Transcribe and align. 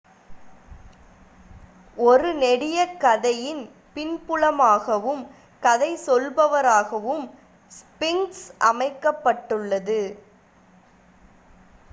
ஒரு 1.97 2.29
நெடியக் 2.39 2.95
கதையின் 2.97 3.61
பின்புலமாகவும் 3.95 5.21
கதை 5.63 5.91
சொல்பவராகவும் 6.07 7.23
ஸ்ஃபின்க்ஸ் 7.71 8.45
அமைக்கப்பட்டுள்ளது 8.65 10.01